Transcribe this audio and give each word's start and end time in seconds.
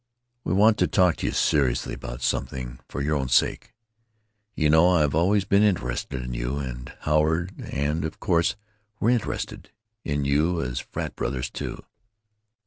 "We 0.43 0.53
want 0.55 0.79
to 0.79 0.87
talk 0.87 1.17
to 1.17 1.27
you 1.27 1.31
seriously 1.31 1.93
about 1.93 2.23
something—for 2.23 3.01
your 3.03 3.15
own 3.17 3.29
sake. 3.29 3.71
You 4.55 4.67
know 4.71 4.89
I've 4.89 5.13
always 5.13 5.45
been 5.45 5.61
interested 5.61 6.23
in 6.23 6.33
you, 6.33 6.57
and 6.57 6.91
Howard, 7.01 7.53
and 7.71 8.19
course 8.19 8.55
we're 8.99 9.11
interested 9.11 9.69
in 10.03 10.25
you 10.25 10.59
as 10.59 10.79
frat 10.79 11.15
brothers, 11.15 11.51
too. 11.51 11.85